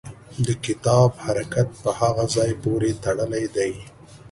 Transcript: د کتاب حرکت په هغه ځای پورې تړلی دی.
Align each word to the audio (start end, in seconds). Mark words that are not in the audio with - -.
د 0.47 0.47
کتاب 0.65 1.09
حرکت 1.25 1.67
په 1.81 1.89
هغه 2.01 2.23
ځای 2.35 2.51
پورې 2.63 2.89
تړلی 3.03 3.45
دی. 3.55 3.71